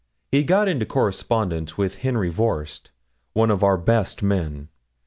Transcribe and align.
He 0.31 0.43
got 0.43 0.67
into 0.67 0.83
correspondence 0.87 1.77
with 1.77 1.99
Henry 1.99 2.31
Voerst, 2.31 2.89
one 3.33 3.51
of 3.51 3.63
our 3.63 3.77
best 3.77 4.23
men. 4.23 4.67